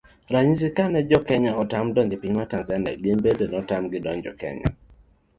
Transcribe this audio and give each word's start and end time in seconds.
Ranyisi, 0.33 0.69
kane 0.75 0.99
jokenya 1.09 1.51
otam 1.61 1.85
donjo 1.95 2.15
e 2.15 2.19
piny 2.21 2.37
Tazania 2.51 2.93
gin 3.03 3.19
bende 3.23 3.45
notam 3.51 3.83
gi 3.91 3.99
donjo 4.05 4.31
Kenya 4.39 4.67